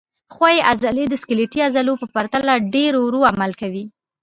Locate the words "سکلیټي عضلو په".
1.21-2.05